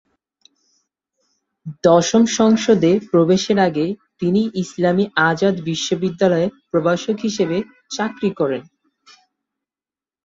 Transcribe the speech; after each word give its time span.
দশম 1.83 2.23
সংসদে 2.37 2.91
প্রবেশের 3.11 3.57
আগে 3.59 3.85
তিনি 4.19 4.41
ইসলামী 4.63 5.05
আজাদ 5.29 5.55
বিশ্ববিদ্যালয়ে 5.61 6.47
প্রভাষক 6.71 7.15
হিসেবে 7.19 7.57
চাকরি 7.91 8.29
করেন। 8.35 8.63